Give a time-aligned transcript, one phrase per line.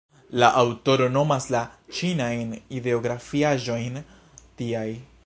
[0.43, 1.61] La aŭtoro nomas la
[1.99, 4.05] ĉinajn ideografiaĵojn
[4.63, 4.89] tiaj.